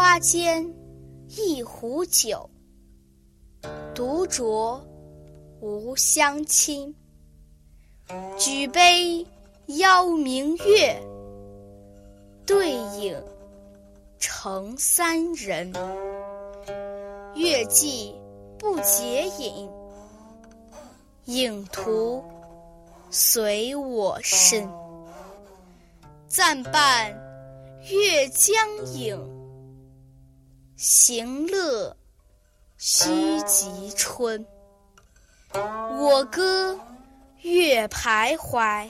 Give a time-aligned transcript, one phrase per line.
[0.00, 0.64] 花间
[1.26, 2.48] 一壶酒，
[3.92, 4.80] 独酌
[5.60, 6.94] 无相亲。
[8.38, 9.26] 举杯
[9.66, 11.02] 邀明月，
[12.46, 13.20] 对影
[14.20, 15.72] 成三人。
[17.34, 18.14] 月既
[18.56, 19.68] 不解饮，
[21.24, 22.22] 影徒
[23.10, 24.64] 随我身。
[26.28, 27.12] 暂伴
[27.90, 28.54] 月将
[28.94, 29.18] 影，
[30.78, 31.96] 行乐
[32.76, 34.46] 须及春。
[35.52, 36.78] 我歌
[37.40, 38.86] 月徘徊，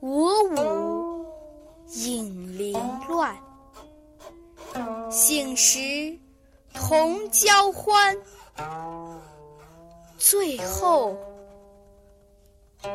[0.00, 1.24] 我舞
[1.86, 2.72] 影零
[3.08, 3.32] 乱。
[5.08, 6.18] 醒时
[6.72, 8.18] 同交欢，
[10.18, 11.16] 醉后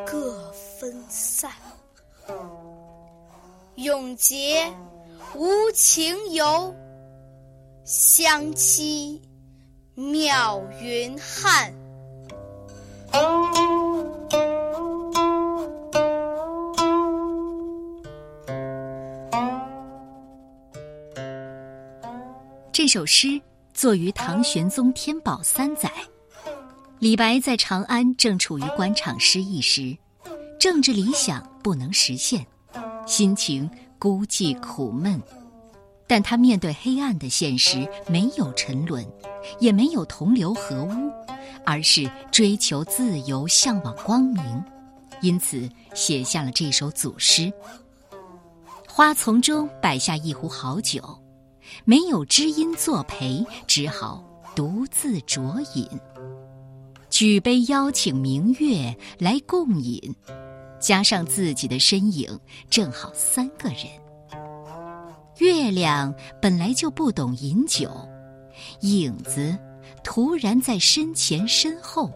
[0.06, 1.50] 各分散。
[3.76, 4.70] 永结
[5.34, 6.74] 无情游，
[7.92, 9.20] 相期
[9.96, 11.74] 邈云汉。
[22.70, 23.40] 这首诗
[23.74, 25.90] 作于唐玄宗天宝三载，
[27.00, 29.98] 李白在长安正处于官场失意时，
[30.60, 32.46] 政治理想不能实现。
[33.04, 33.68] 心情
[33.98, 35.20] 孤寂苦闷，
[36.10, 39.06] 但他面对黑暗的现实，没有沉沦，
[39.60, 41.12] 也没有同流合污，
[41.64, 44.64] 而是追求自由，向往光明，
[45.22, 47.52] 因此写下了这首组诗。
[48.88, 51.16] 花丛中摆下一壶好酒，
[51.84, 54.20] 没有知音作陪，只好
[54.56, 55.88] 独自酌饮。
[57.08, 60.12] 举杯邀请明月来共饮。
[60.80, 62.36] 加上自己的身影，
[62.68, 63.99] 正好三个人。
[65.40, 67.90] 月亮本来就不懂饮酒，
[68.80, 69.56] 影子
[70.04, 72.12] 突然在身前身后。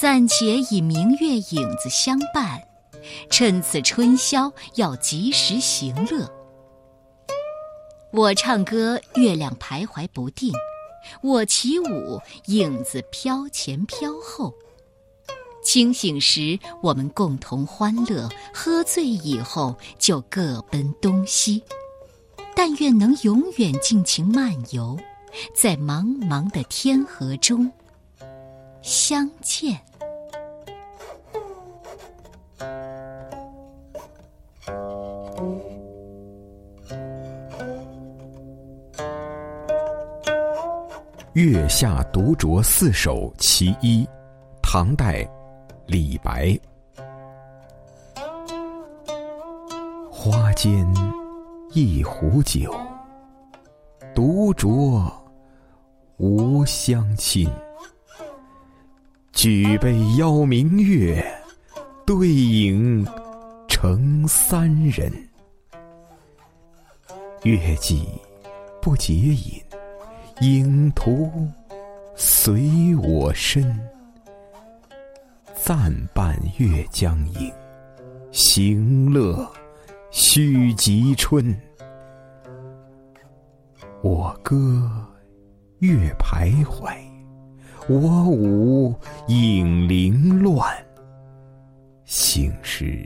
[0.00, 2.60] 暂且以明月影子相伴，
[3.30, 6.28] 趁此春宵要及时行乐。
[8.12, 10.52] 我唱歌，月亮徘徊不定；
[11.22, 14.52] 我起舞，影子飘前飘后。
[15.64, 21.62] 清醒时，我们共同欢乐；喝醉以后，就各奔东西。
[22.56, 24.96] 但愿能永远尽情漫游，
[25.54, 27.70] 在茫茫的天河中
[28.82, 29.78] 相见。
[41.32, 44.08] 月下独酌四首其一，
[44.62, 45.28] 唐代。
[45.86, 46.58] 李白，
[50.10, 50.82] 花间
[51.74, 52.72] 一壶酒，
[54.14, 55.12] 独酌
[56.18, 57.50] 无相亲。
[59.32, 61.20] 举杯邀明月，
[62.06, 63.04] 对影
[63.66, 65.12] 成三人。
[67.42, 68.06] 月既
[68.80, 69.60] 不解饮，
[70.42, 71.28] 影徒
[72.14, 73.76] 随我身。
[75.56, 77.52] 暂伴月将影，
[78.30, 79.50] 行乐
[80.16, 81.44] 须及春。
[84.00, 84.88] 我歌
[85.80, 86.94] 月徘徊，
[87.88, 88.94] 我舞
[89.26, 90.72] 影零乱。
[92.04, 93.04] 醒时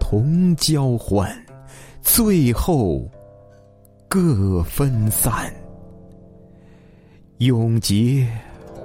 [0.00, 1.30] 同交欢，
[2.00, 3.06] 醉后
[4.08, 5.54] 各分散。
[7.40, 8.26] 永结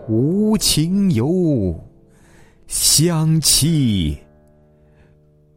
[0.10, 1.74] 无情游。
[2.68, 4.18] 相期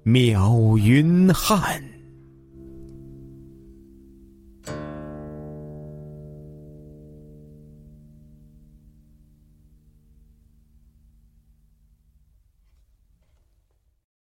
[0.05, 2.00] 渺云汉。